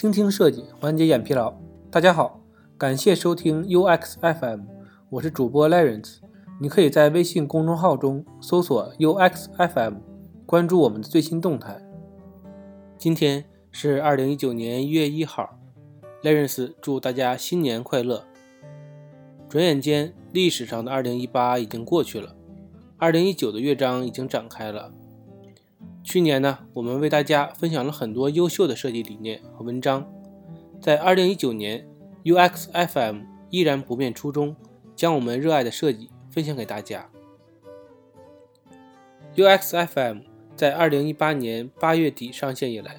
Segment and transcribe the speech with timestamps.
[0.00, 1.52] 倾听设计，缓解眼疲劳。
[1.90, 2.40] 大家好，
[2.78, 4.62] 感谢收听 UX FM，
[5.10, 6.20] 我是主播 Lawrence。
[6.58, 9.96] 你可以在微信公众号中搜索 UX FM，
[10.46, 11.78] 关注我们的最新动态。
[12.96, 15.58] 今天是二零一九年一月一号
[16.22, 18.24] ，Lawrence 祝大家新年快乐。
[19.50, 22.34] 转眼间，历史上的二零一八已经过去了，
[22.96, 24.90] 二零一九的乐章已经展开了。
[26.02, 30.10] 去年呢，我们为大家分享了很多优秀的设计理念和文章。
[30.80, 31.86] 在二零一九年
[32.24, 34.56] ，UX FM 依然不变初衷，
[34.96, 37.10] 将我们热爱的设计分享给大家。
[39.36, 40.20] UX FM
[40.56, 42.96] 在二零一八年八月底上线以来，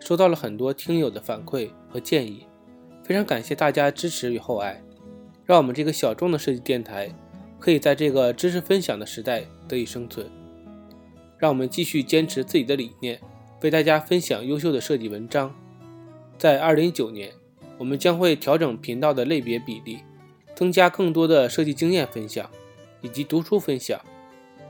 [0.00, 2.46] 收到了很多听友的反馈和建议，
[3.04, 4.82] 非常感谢大家支持与厚爱，
[5.46, 7.08] 让我们这个小众的设计电台
[7.58, 10.26] 可以在这个知识分享的时代得以生存。
[11.40, 13.18] 让我们继续坚持自己的理念，
[13.62, 15.52] 为大家分享优秀的设计文章。
[16.36, 17.32] 在二零一九年，
[17.78, 20.00] 我们将会调整频道的类别比例，
[20.54, 22.48] 增加更多的设计经验分享
[23.00, 23.98] 以及读书分享。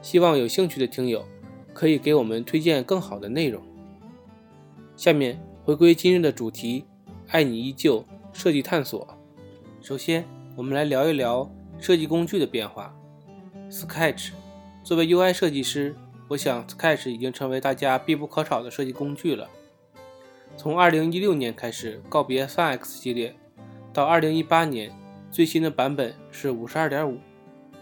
[0.00, 1.26] 希望有兴趣的听友
[1.74, 3.60] 可以给我们推荐更好的内容。
[4.96, 6.84] 下面回归今日的主题，
[7.30, 9.08] 爱你依旧设计探索。
[9.82, 12.94] 首先，我们来聊一聊设计工具的变化。
[13.68, 14.30] Sketch
[14.84, 15.96] 作为 UI 设计师。
[16.30, 19.50] 我想，Sketch 已经成为大家必不可少的设计工具了。
[20.56, 23.34] 从2016年开始告别 3X 系列，
[23.92, 24.92] 到2018年
[25.32, 27.16] 最新的版本是52.5，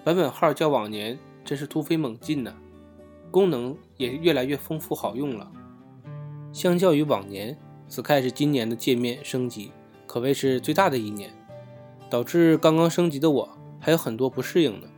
[0.02, 2.54] 版本号较往年真是突飞猛进呢，
[3.30, 5.52] 功能也越来越丰富好用了。
[6.50, 7.54] 相较于往年
[7.90, 9.72] ，Sketch 今年的界面升级
[10.06, 11.30] 可谓是最大的一年，
[12.08, 14.88] 导致刚刚升级的我还有很多不适应呢。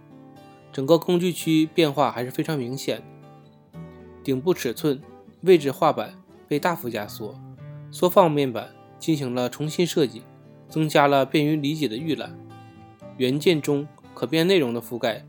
[0.73, 3.03] 整个工具区变化还是非常明显的。
[4.23, 5.01] 顶部尺寸、
[5.43, 6.15] 位置画板
[6.47, 7.35] 被大幅压缩，
[7.91, 10.23] 缩放面板进行了重新设计，
[10.69, 12.37] 增加了便于理解的预览。
[13.17, 15.25] 元件中可变内容的覆盖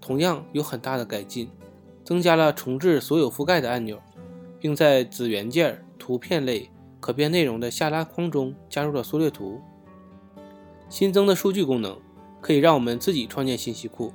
[0.00, 1.48] 同样有很大的改进，
[2.04, 4.00] 增加了重置所有覆盖的按钮，
[4.60, 6.70] 并在子元件图片类
[7.00, 9.60] 可变内容的下拉框中加入了缩略图。
[10.90, 11.98] 新增的数据功能
[12.40, 14.12] 可以让我们自己创建信息库，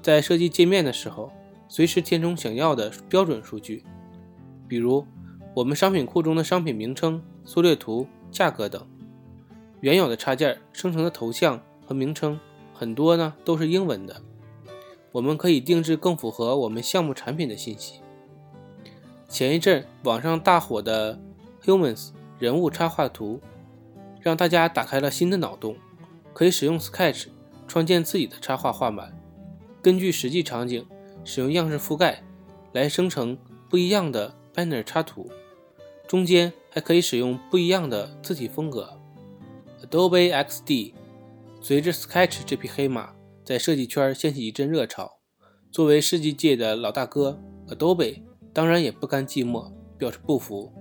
[0.00, 1.32] 在设计界面的时候。
[1.68, 3.84] 随时填充想要的标准数据，
[4.68, 5.04] 比如
[5.54, 8.86] 我们商品库中的商品名称、缩略图、价格等。
[9.80, 12.38] 原有的插件生成的头像和名称
[12.72, 14.22] 很多呢都是英文的，
[15.12, 18.00] 我们可以定制更符合我们项目产品的信息。
[19.28, 21.20] 前一阵网上大火的
[21.64, 23.40] Humans 人物插画图，
[24.20, 25.76] 让大家打开了新的脑洞，
[26.32, 27.26] 可以使用 Sketch
[27.66, 29.18] 创建自己的插画画板，
[29.82, 30.86] 根据实际场景。
[31.26, 32.22] 使用样式覆盖
[32.72, 33.36] 来生成
[33.68, 35.28] 不一样的 banner 插图，
[36.06, 38.98] 中间还可以使用不一样的字体风格。
[39.82, 40.94] Adobe XD
[41.60, 43.12] 随着 Sketch 这匹黑马
[43.44, 45.18] 在设计圈掀起一阵热潮，
[45.72, 48.22] 作为设计界的老大哥，Adobe
[48.52, 50.72] 当然也不甘寂寞，表示不服。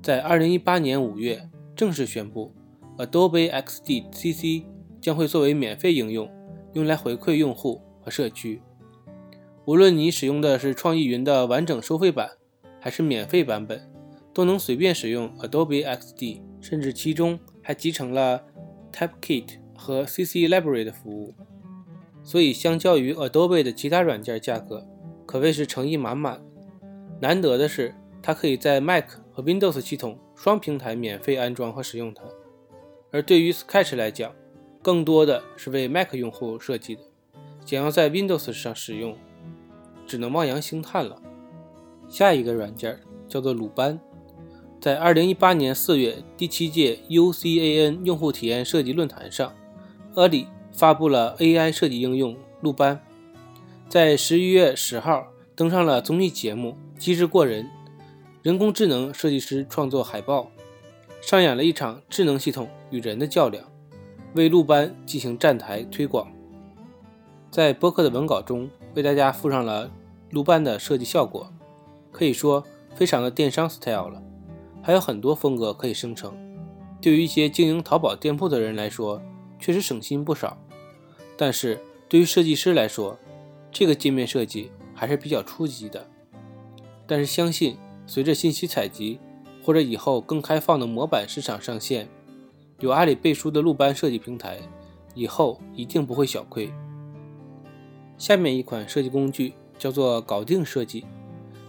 [0.00, 2.54] 在2018年5月正式宣布
[2.96, 4.64] ，Adobe XD CC
[5.00, 6.30] 将会作为免费应用，
[6.74, 8.62] 用来回馈用户和社区。
[9.66, 12.32] 无论你使用的是创意云的完整收费版，
[12.78, 13.90] 还是免费版本，
[14.34, 18.44] 都能随便使用 Adobe XD，甚至其中还集成了
[18.92, 21.32] Typekit 和 CC Library 的服务。
[22.22, 24.86] 所以，相较于 Adobe 的其他软件，价格
[25.24, 26.42] 可谓是诚意满满。
[27.20, 32.22] 难得的是，它可以在 Mac 和 Windows 系统双平台免费安装和使用它。
[33.10, 34.34] 而对于 Sketch 来讲，
[34.82, 37.02] 更多的是为 Mac 用户设计的，
[37.64, 39.16] 想要在 Windows 上使用。
[40.06, 41.20] 只能望洋兴叹了。
[42.08, 43.98] 下一个软件叫做鲁班，
[44.80, 49.52] 在二零一八年四月第七届 UCAN 用户体验设计论坛上，
[50.14, 53.00] 阿里发布了 AI 设计应用鲁班，
[53.88, 55.26] 在十一月十号
[55.56, 57.64] 登上了综艺节目《机智过人》，
[58.42, 60.50] 人工智能设计师创作海报，
[61.22, 63.64] 上演了一场智能系统与人的较量，
[64.34, 66.33] 为鲁班进行站台推广。
[67.54, 68.68] 在播客的文稿中。
[68.96, 69.88] 为大家附上了
[70.30, 71.52] 鲁班的设计效果，
[72.10, 72.64] 可以说
[72.96, 74.20] 非常的电商 style 了，
[74.82, 76.34] 还有很多风格可以生成。
[77.00, 79.22] 对于一些经营淘宝店铺的人来说，
[79.60, 80.58] 确实省心不少。
[81.36, 81.78] 但是
[82.08, 83.16] 对于设计师来说，
[83.70, 86.04] 这个界面设计还是比较初级的。
[87.06, 89.20] 但是相信随着信息采集
[89.62, 92.08] 或者以后更开放的模板市场上线，
[92.80, 94.58] 有阿里背书的鲁班设计平台，
[95.14, 96.68] 以后一定不会小亏。
[98.16, 101.04] 下面一款设计工具叫做“搞定设计”，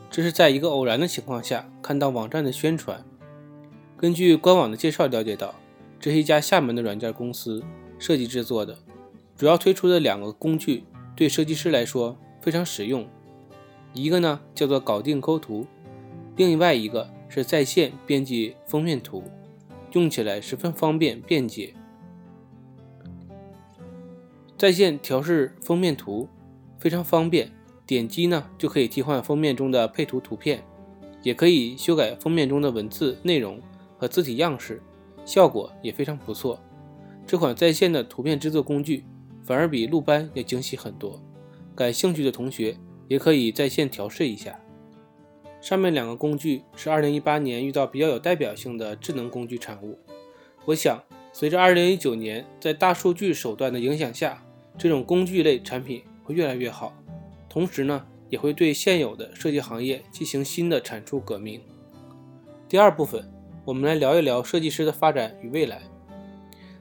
[0.10, 3.04] 这是在一个偶然的情况下看到网站的宣传。
[3.98, 5.56] 根据官网的介绍了解到，
[6.00, 7.64] 这是一家厦门的软件公司
[7.98, 8.78] 设计制作的，
[9.36, 10.84] 主要推出的两个工具
[11.16, 13.08] 对设计师来说非常实用。
[13.94, 15.66] 一个呢叫做搞定抠图，
[16.36, 19.24] 另外一个是在线编辑封面图，
[19.94, 21.74] 用起来十分方便便捷。
[24.58, 26.28] 在线调试封面图
[26.80, 27.52] 非常方便，
[27.86, 30.64] 点击呢就可以替换封面中的配图图片，
[31.24, 33.60] 也可以修改封面中的文字内容
[33.98, 34.82] 和字体样式，
[35.26, 36.60] 效果也非常不错。
[37.26, 39.04] 这款在线的图片制作工具
[39.44, 41.22] 反而比录班要精细很多，
[41.76, 42.78] 感兴趣的同学
[43.08, 44.60] 也可以在线调试一下。
[45.62, 49.98] 上面两个工具是2018年遇到比较有代表性的智能工具产物，
[50.66, 51.02] 我想
[51.34, 54.42] 随着2019年在大数据手段的影响下。
[54.78, 56.92] 这种工具类产品会越来越好，
[57.48, 61.62] 同时呢，也会对现有的设计行业进行新的产出革命。
[62.68, 63.32] 第二部分，
[63.64, 65.84] 我们来聊一聊设计师的发展与未来。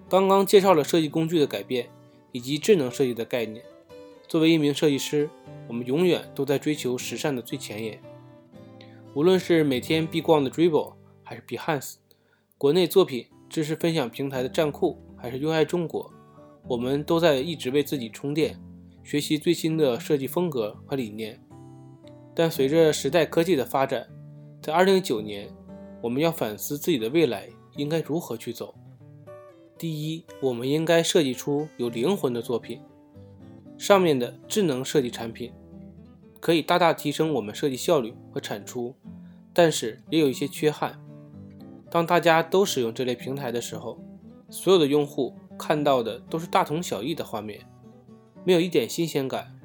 [0.08, 1.91] 刚刚介绍了设计工具的改变
[2.32, 3.62] 以及智能设计的概念。
[4.26, 5.29] 作为一名设计师，
[5.69, 8.00] 我们永远都在追求时尚的最前沿。
[9.12, 11.96] 无论是每天必逛的 Dribble，还是 Behance，
[12.56, 16.11] 国内作品知识分享平台的站酷，还是 UI 中国。
[16.67, 18.58] 我们都在一直为自己充电，
[19.05, 21.39] 学习最新的设计风格和理念。
[22.35, 24.09] 但随着时代科技的发展，
[24.61, 25.49] 在2019年，
[26.03, 28.75] 我们要反思自己的未来应该如何去走。
[29.79, 32.81] 第一，我们应该设计出有灵魂的作品。
[33.77, 35.53] 上面的智能设计产品
[36.41, 38.95] 可以大大提升我们设计效率和产出，
[39.53, 40.99] 但是也有一些缺憾。
[41.91, 44.01] 当大家都使用这类平台的时候，
[44.49, 45.35] 所有的用户。
[45.56, 47.61] 看到的都是大同小异的画面，
[48.44, 49.58] 没有一点新鲜感。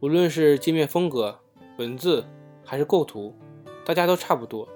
[0.00, 1.38] 无论是界面风格、
[1.78, 2.26] 文字
[2.64, 3.34] 还是构图，
[3.84, 4.68] 大家都差不多。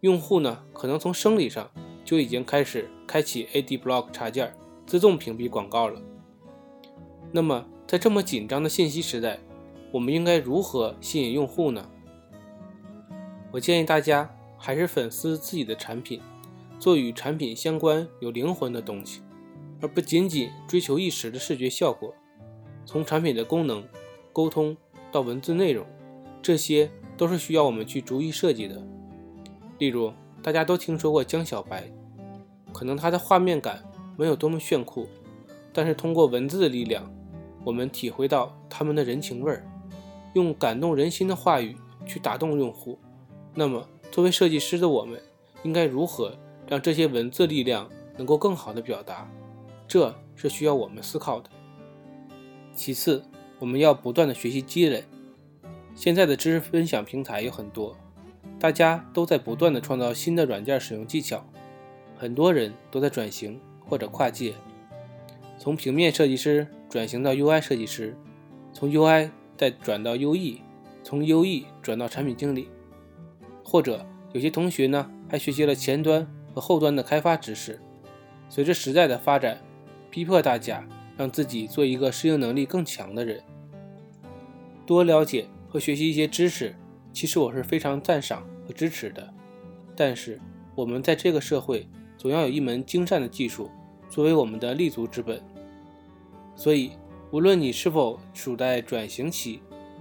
[0.00, 1.70] 用户呢，可能从生理上
[2.04, 4.52] 就已经开始开启 Ad Block 插件，
[4.86, 6.00] 自动屏蔽广告了。
[7.32, 9.38] 那么，在这么紧张的信息时代，
[9.92, 11.88] 我们应该如何吸引用户呢？
[13.52, 16.20] 我建议大家还是粉丝自己的产品，
[16.78, 19.22] 做与产品相关、有灵魂的东西。
[19.82, 22.14] 而不仅仅追求一时的视觉效果，
[22.90, 23.84] 从产品的功能、
[24.32, 24.76] 沟通
[25.12, 25.86] 到文字内容，
[26.42, 28.84] 这些都是需要我们去逐一设计的。
[29.78, 31.88] 例如，大家都听说过江小白，
[32.72, 33.80] 可能他的画面感
[34.16, 35.06] 没有多么炫酷，
[35.72, 37.08] 但是通过文字的力量，
[37.62, 39.64] 我们体会到他们的人情味儿，
[40.34, 42.98] 用感动人心的话语去打动用户。
[43.54, 45.22] 那么，作为设计师的我们，
[45.62, 46.36] 应该如何
[46.66, 49.30] 让这些文字力量能够更好的表达？
[49.86, 51.48] 这是需要我们思考的。
[52.74, 53.24] 其次，
[53.58, 55.04] 我们要不断的学习积累。
[55.94, 57.96] 现在的知识分享平台有很多，
[58.58, 61.44] 大家都在不断的创造新的软件使用技巧，
[62.16, 64.54] 很多人都在转型或者跨界，
[65.58, 68.16] 从平面设计师转型到 UI 设计师，
[68.72, 70.58] 从 UI 再转到 UE，
[71.02, 72.68] 从 UE 转到产品经理，
[73.64, 77.80] 或者有些同学呢还学习了前端和后端的开发知识。
[78.48, 79.60] 随着时代的发展。
[80.12, 80.84] 逼迫大家
[81.20, 83.42] 让自己做一个适应能力更强的人，
[84.86, 86.74] 多了解和学习一些知识，
[87.12, 89.30] 其实我是非常赞赏和支持的。
[89.94, 90.40] 但是
[90.74, 91.86] 我们在这个社会，
[92.16, 93.70] 总要有一门精湛的技术
[94.08, 95.42] 作为我们的立足之本。
[96.56, 96.92] 所以，
[97.30, 99.60] 无论你是否处在转型期，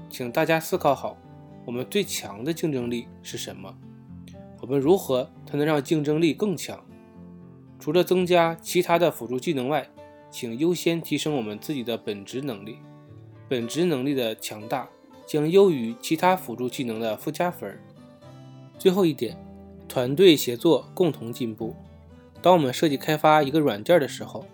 [0.09, 1.17] 请大家思考好，
[1.65, 3.77] 我们最强的竞争力是什么？
[4.61, 6.81] 我们如何才能让竞争力更强？
[7.77, 9.85] 除了增加其他的辅助技能外，
[10.31, 12.77] 请优先提升我们自己的本职能力，
[13.47, 14.89] 本职能力的强大
[15.25, 17.79] 将优于其他辅助技能的附加分。
[18.77, 19.37] 最后一点，
[19.87, 21.75] 团队协作，共同进步。
[22.41, 24.45] 当我们设计开发一个软件的时候，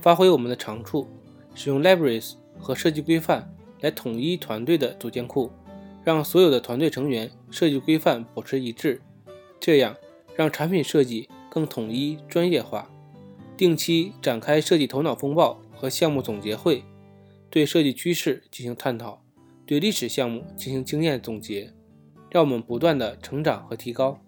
[0.00, 1.06] 发挥我们的长处，
[1.54, 5.50] 使用 libraries 和设计规范来统一团队的组件库，
[6.02, 9.02] 让所有的团队成员设计规范保持一致，
[9.60, 9.94] 这样
[10.34, 12.90] 让产品设计更统一专业化。
[13.56, 16.82] 定期展开设计头脑风暴和项目总结会，
[17.50, 19.22] 对设计趋势进行探讨，
[19.64, 21.72] 对历史项目进行经验总结，
[22.30, 24.20] 让我们不断的成长和提高。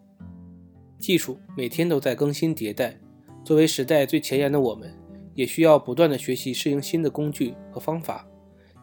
[0.98, 2.98] 技术每天都在更新迭代，
[3.44, 4.94] 作为时代最前沿的我们，
[5.34, 8.26] 也需要不断的学习适应新的工具和方法，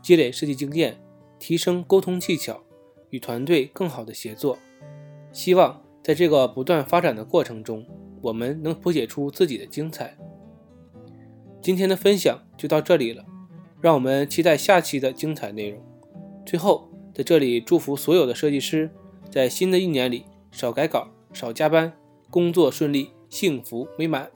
[0.02, 1.00] 积累设计经验，
[1.40, 2.62] 提升沟通技巧，
[3.10, 4.60] 与团队更好的协作。
[5.32, 7.84] 希望在这个不断发展的过程中，
[8.22, 10.16] 我们能谱写出自己的精彩。
[11.64, 13.26] 今天的分享就到这里了，
[13.80, 15.82] 让我们期待下期的精彩内容。
[16.46, 18.92] 最后，在这里祝福所有的设计师，
[19.32, 21.94] 在新的一年里少改稿、少加班，
[22.30, 23.12] 工作顺利。
[23.30, 24.30] 幸福美满。